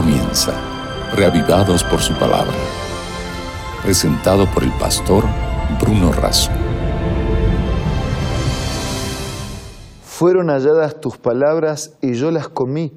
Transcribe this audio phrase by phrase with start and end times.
[0.00, 0.52] comienza,
[1.16, 2.54] reavivados por su palabra.
[3.82, 5.24] Presentado por el pastor
[5.80, 6.52] Bruno Razo.
[10.04, 12.92] Fueron halladas tus palabras y yo las comí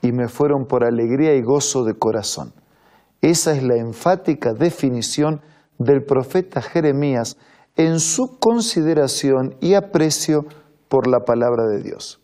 [0.00, 2.52] y me fueron por alegría y gozo de corazón.
[3.20, 5.40] Esa es la enfática definición
[5.76, 7.36] del profeta Jeremías
[7.74, 10.44] en su consideración y aprecio
[10.86, 12.20] por la palabra de Dios.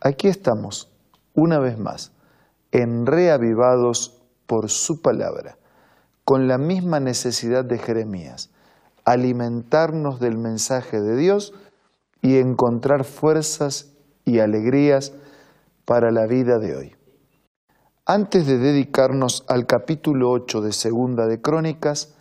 [0.00, 0.90] Aquí estamos,
[1.34, 2.12] una vez más,
[2.72, 5.58] en reavivados por su palabra,
[6.24, 8.50] con la misma necesidad de Jeremías,
[9.04, 11.52] alimentarnos del mensaje de Dios
[12.22, 13.92] y encontrar fuerzas
[14.24, 15.12] y alegrías
[15.84, 16.96] para la vida de hoy.
[18.06, 22.14] Antes de dedicarnos al capítulo 8 de Segunda de Crónicas,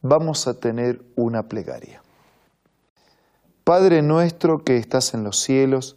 [0.00, 2.02] vamos a tener una plegaria.
[3.64, 5.96] Padre nuestro que estás en los cielos,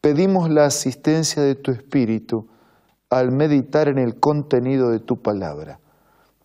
[0.00, 2.48] pedimos la asistencia de tu Espíritu
[3.14, 5.78] al meditar en el contenido de tu palabra.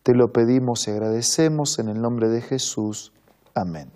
[0.04, 3.12] Te lo pedimos y agradecemos en el nombre de Jesús.
[3.56, 3.90] Amén.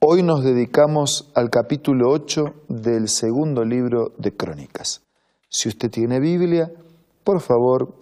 [0.00, 5.00] Hoy nos dedicamos al capítulo 8 del segundo libro de Crónicas.
[5.48, 6.70] Si usted tiene Biblia,
[7.24, 7.94] por favor,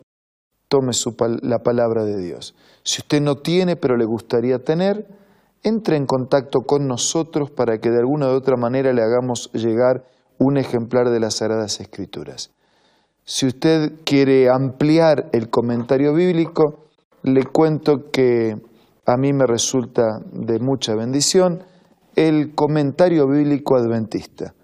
[0.67, 0.91] tome
[1.43, 2.57] la palabra de Dios.
[2.83, 5.07] Si usted no tiene, pero le gustaría tener,
[5.63, 10.05] entre en contacto con nosotros para que de alguna u otra manera le hagamos llegar
[10.39, 12.51] un ejemplar de las Sagradas Escrituras.
[13.25, 16.87] Si usted quiere ampliar el comentario bíblico,
[17.23, 18.55] le cuento que
[19.05, 21.63] a mí me resulta de mucha bendición
[22.15, 24.55] el comentario bíblico adventista,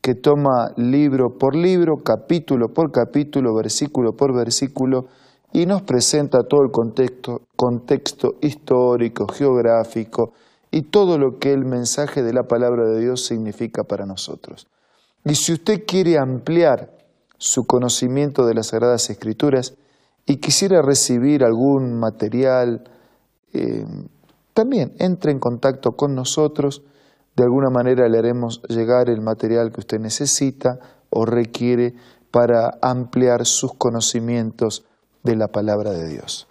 [0.00, 5.06] que toma libro por libro, capítulo por capítulo, versículo por versículo,
[5.52, 10.32] y nos presenta todo el contexto, contexto histórico, geográfico
[10.70, 14.66] y todo lo que el mensaje de la palabra de Dios significa para nosotros.
[15.24, 16.94] Y si usted quiere ampliar
[17.38, 19.74] su conocimiento de las Sagradas Escrituras
[20.26, 22.84] y quisiera recibir algún material,
[23.52, 23.84] eh,
[24.54, 26.82] también entre en contacto con nosotros.
[27.36, 30.78] De alguna manera le haremos llegar el material que usted necesita
[31.10, 31.94] o requiere
[32.30, 34.84] para ampliar sus conocimientos
[35.22, 36.46] de la palabra de Dios.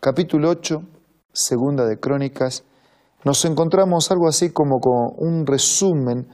[0.00, 0.82] Capítulo 8,
[1.32, 2.64] segunda de Crónicas,
[3.24, 6.28] nos encontramos algo así como con un resumen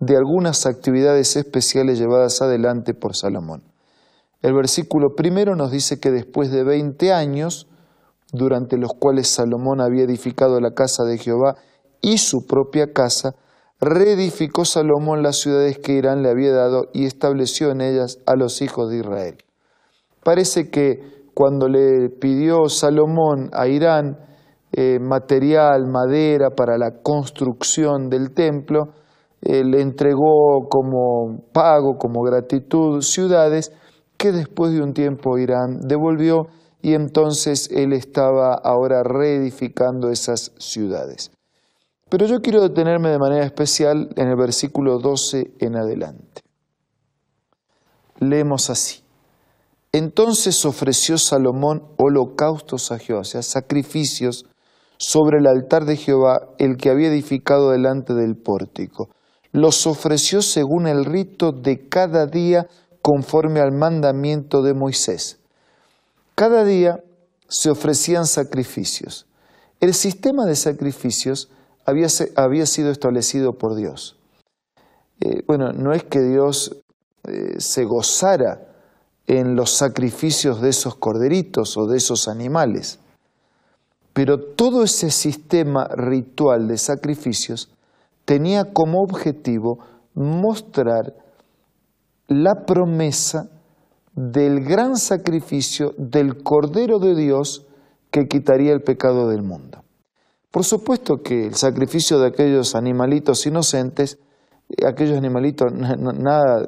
[0.00, 3.62] de algunas actividades especiales llevadas adelante por Salomón.
[4.42, 7.68] El versículo primero nos dice que después de 20 años,
[8.32, 11.56] durante los cuales Salomón había edificado la casa de Jehová
[12.02, 13.34] y su propia casa,
[13.80, 18.62] reedificó Salomón las ciudades que Irán le había dado y estableció en ellas a los
[18.62, 19.36] hijos de Israel.
[20.22, 24.18] Parece que cuando le pidió Salomón a Irán
[24.72, 28.94] eh, material, madera para la construcción del templo,
[29.42, 33.72] eh, le entregó como pago, como gratitud, ciudades
[34.16, 36.46] que después de un tiempo Irán devolvió
[36.82, 41.30] y entonces él estaba ahora reedificando esas ciudades.
[42.08, 46.42] Pero yo quiero detenerme de manera especial en el versículo 12 en adelante.
[48.20, 49.02] Leemos así.
[49.92, 54.46] Entonces ofreció Salomón holocaustos a Jehová, o sea, sacrificios
[54.98, 59.08] sobre el altar de Jehová, el que había edificado delante del pórtico.
[59.56, 62.68] Los ofreció según el rito de cada día
[63.00, 65.38] conforme al mandamiento de Moisés.
[66.34, 67.02] Cada día
[67.48, 69.24] se ofrecían sacrificios.
[69.80, 71.48] El sistema de sacrificios
[71.86, 74.18] había, sido establecido por Dios.
[75.20, 76.76] Eh, bueno, no es que Dios
[77.26, 78.60] eh, se gozara
[79.26, 82.98] en los sacrificios de esos corderitos o de esos animales.
[84.12, 87.70] Pero todo ese sistema ritual de sacrificios
[88.26, 89.78] tenía como objetivo
[90.14, 91.14] mostrar
[92.28, 93.48] la promesa
[94.14, 97.66] del gran sacrificio del Cordero de Dios
[98.10, 99.82] que quitaría el pecado del mundo.
[100.50, 104.18] Por supuesto que el sacrificio de aquellos animalitos inocentes,
[104.86, 106.66] aquellos animalitos nada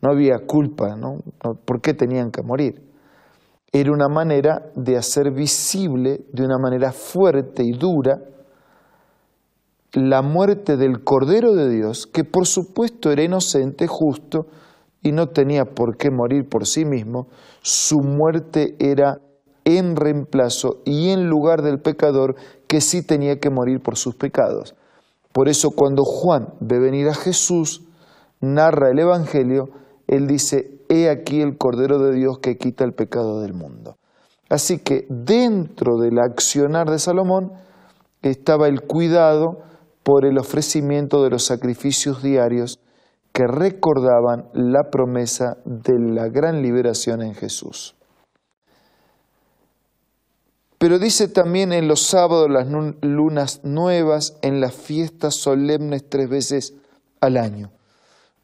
[0.00, 1.18] no había culpa, ¿no?
[1.64, 2.82] ¿Por qué tenían que morir?
[3.70, 8.18] Era una manera de hacer visible de una manera fuerte y dura
[9.92, 14.46] la muerte del Cordero de Dios, que por supuesto era inocente, justo,
[15.02, 17.28] y no tenía por qué morir por sí mismo,
[17.62, 19.20] su muerte era
[19.64, 22.36] en reemplazo y en lugar del pecador
[22.66, 24.74] que sí tenía que morir por sus pecados.
[25.32, 27.82] Por eso cuando Juan ve venir a Jesús,
[28.40, 29.68] narra el Evangelio,
[30.06, 33.96] él dice, he aquí el Cordero de Dios que quita el pecado del mundo.
[34.48, 37.52] Así que dentro del accionar de Salomón
[38.22, 39.58] estaba el cuidado
[40.08, 42.80] por el ofrecimiento de los sacrificios diarios
[43.30, 47.94] que recordaban la promesa de la gran liberación en Jesús.
[50.78, 52.66] Pero dice también en los sábados, las
[53.02, 56.72] lunas nuevas, en las fiestas solemnes tres veces
[57.20, 57.70] al año.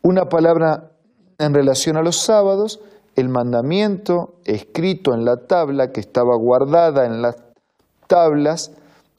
[0.03, 0.91] Una palabra
[1.39, 2.81] en relación a los sábados,
[3.17, 7.37] el mandamiento escrito en la tabla que estaba guardada en las
[8.07, 8.73] tablas,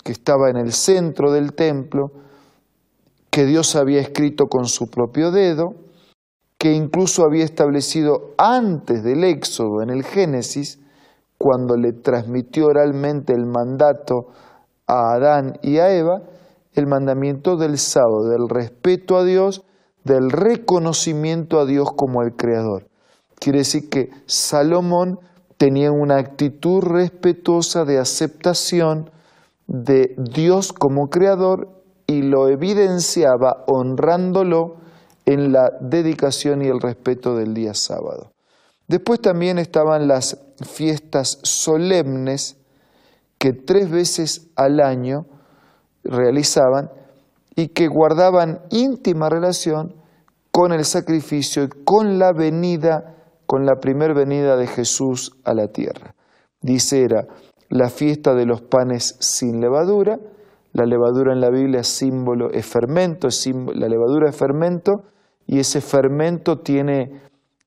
[0.03, 2.11] que estaba en el centro del templo,
[3.35, 5.73] que Dios había escrito con su propio dedo,
[6.57, 10.79] que incluso había establecido antes del Éxodo en el Génesis,
[11.37, 14.27] cuando le transmitió oralmente el mandato
[14.87, 16.21] a Adán y a Eva,
[16.75, 19.65] el mandamiento del sábado, del respeto a Dios,
[20.05, 22.87] del reconocimiento a Dios como el Creador.
[23.37, 25.19] Quiere decir que Salomón
[25.57, 29.09] tenía una actitud respetuosa de aceptación
[29.67, 31.74] de Dios como Creador
[32.07, 34.77] y lo evidenciaba honrándolo
[35.25, 38.31] en la dedicación y el respeto del día sábado.
[38.87, 42.57] Después también estaban las fiestas solemnes
[43.39, 45.25] que tres veces al año
[46.03, 46.91] realizaban
[47.55, 49.95] y que guardaban íntima relación
[50.51, 53.15] con el sacrificio y con la venida,
[53.45, 56.15] con la primer venida de Jesús a la tierra.
[56.61, 57.27] Dice era
[57.69, 60.19] la fiesta de los panes sin levadura,
[60.75, 63.29] la levadura en la Biblia es símbolo, es fermento,
[63.73, 65.03] la levadura es fermento
[65.47, 67.21] y ese fermento tiene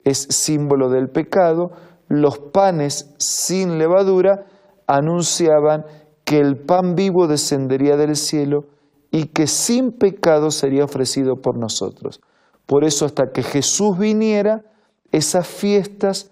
[0.05, 1.71] es símbolo del pecado,
[2.09, 4.45] los panes sin levadura
[4.87, 5.87] anunciaban
[6.25, 8.67] que el pan vivo descendería del cielo
[9.11, 12.21] y que sin pecado sería ofrecido por nosotros.
[12.67, 14.61] Por eso hasta que Jesús viniera,
[15.13, 16.31] esas fiestas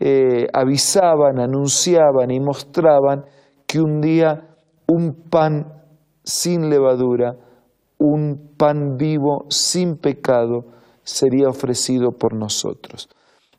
[0.00, 3.26] eh, avisaban, anunciaban y mostraban
[3.68, 4.56] que un día
[4.88, 5.76] un pan
[6.26, 7.36] sin levadura,
[7.98, 10.66] un pan vivo sin pecado,
[11.04, 13.08] sería ofrecido por nosotros.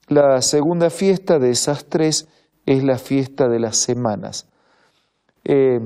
[0.10, 2.28] La segunda fiesta de esas tres
[2.66, 4.48] es la fiesta de las semanas.
[5.46, 5.80] Eh,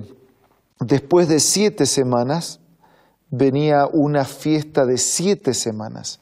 [0.80, 2.60] después de siete semanas
[3.30, 6.19] venía una fiesta de siete semanas.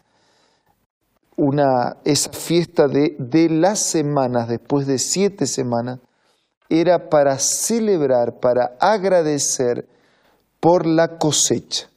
[1.37, 5.99] Una, esa fiesta de, de las semanas, después de siete semanas,
[6.67, 9.87] era para celebrar, para agradecer
[10.59, 11.89] por la cosecha,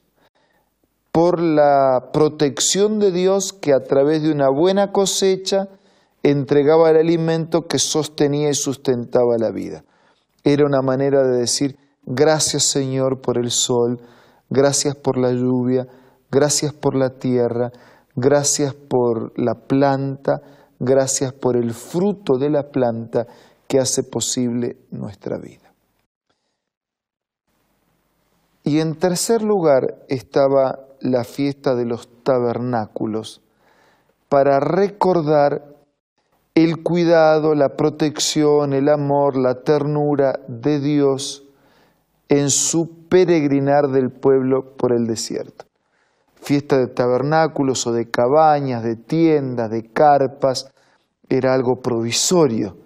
[1.11, 5.69] por la protección de Dios que a través de una buena cosecha
[6.23, 9.85] entregaba el alimento que sostenía y sustentaba la vida.
[10.45, 14.01] Era una manera de decir, gracias Señor por el sol,
[14.49, 15.87] gracias por la lluvia,
[16.31, 17.73] gracias por la tierra,
[18.15, 20.41] gracias por la planta,
[20.79, 23.27] gracias por el fruto de la planta
[23.67, 25.62] que hace posible nuestra vida.
[28.65, 33.43] Y en tercer lugar estaba la fiesta de los tabernáculos,
[34.29, 35.73] para recordar
[36.55, 41.45] el cuidado, la protección, el amor, la ternura de Dios
[42.29, 45.67] en su peregrinar del pueblo por el desierto.
[46.35, 50.71] Fiesta de tabernáculos o de cabañas, de tiendas, de carpas,
[51.29, 52.77] era algo provisorio.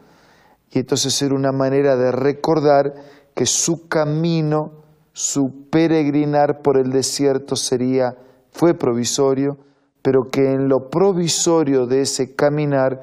[0.70, 2.94] Y entonces era una manera de recordar
[3.34, 4.84] que su camino,
[5.16, 8.16] su peregrinar por el desierto sería,
[8.50, 9.56] fue provisorio,
[10.02, 13.02] pero que en lo provisorio de ese caminar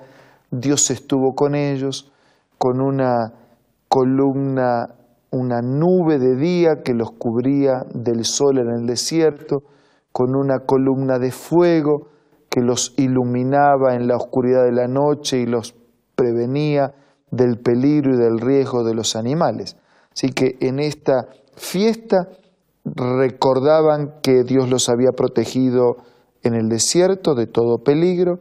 [0.52, 2.12] Dios estuvo con ellos
[2.60, 3.34] con una
[3.88, 4.94] columna,
[5.32, 9.64] una nube de día que los cubría del sol en el desierto,
[10.12, 12.10] con una columna de fuego
[12.48, 15.74] que los iluminaba en la oscuridad de la noche y los
[16.16, 16.94] prevenía
[17.32, 19.78] del peligro y del riesgo de los animales.
[20.12, 22.30] Así que en esta fiesta
[22.86, 25.98] recordaban que Dios los había protegido
[26.44, 28.40] en el desierto de todo peligro,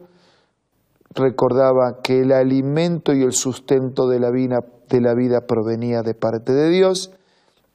[1.15, 6.13] recordaba que el alimento y el sustento de la vida, de la vida provenía de
[6.13, 7.11] parte de Dios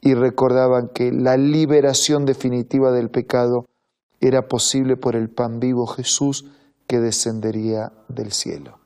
[0.00, 3.64] y recordaban que la liberación definitiva del pecado
[4.20, 6.46] era posible por el pan vivo Jesús
[6.86, 8.78] que descendería del cielo.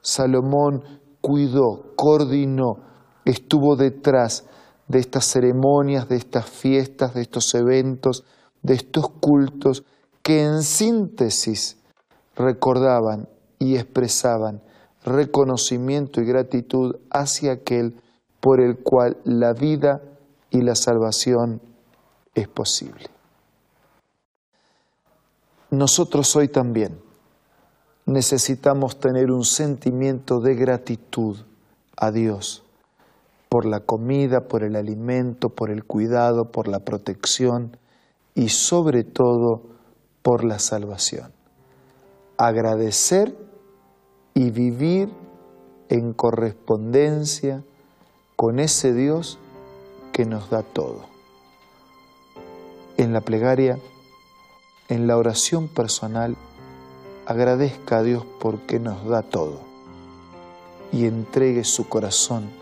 [0.00, 0.82] Salomón
[1.20, 2.78] cuidó, coordinó,
[3.24, 4.46] estuvo detrás
[4.90, 8.24] de estas ceremonias, de estas fiestas, de estos eventos,
[8.60, 9.84] de estos cultos
[10.20, 11.76] que en síntesis
[12.34, 13.28] recordaban
[13.60, 14.60] y expresaban
[15.04, 17.94] reconocimiento y gratitud hacia aquel
[18.40, 20.02] por el cual la vida
[20.50, 21.62] y la salvación
[22.34, 23.06] es posible.
[25.70, 27.00] Nosotros hoy también
[28.06, 31.36] necesitamos tener un sentimiento de gratitud
[31.96, 32.64] a Dios
[33.50, 37.76] por la comida, por el alimento, por el cuidado, por la protección
[38.32, 39.62] y sobre todo
[40.22, 41.32] por la salvación.
[42.38, 43.36] agradecer
[44.32, 45.10] y vivir
[45.90, 47.62] en correspondencia
[48.34, 49.38] con ese Dios
[50.12, 51.04] que nos da todo.
[52.96, 53.78] En la plegaria,
[54.88, 56.34] en la oración personal,
[57.26, 59.60] agradezca a Dios porque nos da todo
[60.92, 62.59] y entregue su corazón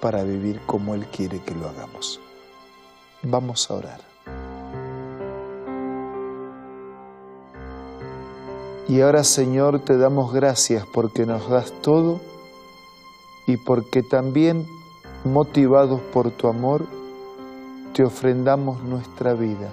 [0.00, 2.20] para vivir como Él quiere que lo hagamos.
[3.22, 4.00] Vamos a orar.
[8.88, 12.20] Y ahora Señor te damos gracias porque nos das todo
[13.46, 14.66] y porque también
[15.24, 16.86] motivados por tu amor
[17.92, 19.70] te ofrendamos nuestra vida.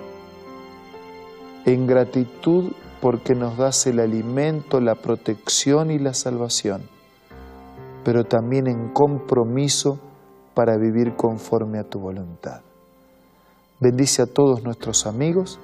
[1.65, 6.89] En gratitud porque nos das el alimento, la protección y la salvación,
[8.03, 9.99] pero también en compromiso
[10.55, 12.61] para vivir conforme a tu voluntad.
[13.79, 15.59] Bendice a todos nuestros amigos,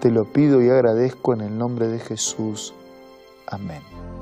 [0.00, 2.74] te lo pido y agradezco en el nombre de Jesús.
[3.46, 3.80] Amén.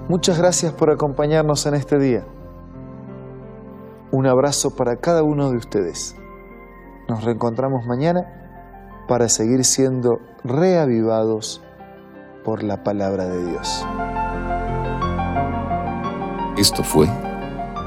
[0.09, 2.25] Muchas gracias por acompañarnos en este día.
[4.13, 6.15] Un abrazo para cada uno de ustedes.
[7.09, 11.63] Nos reencontramos mañana para seguir siendo reavivados
[12.45, 13.85] por la palabra de Dios.
[16.57, 17.09] Esto fue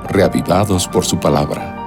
[0.10, 1.87] Reavivados por su palabra,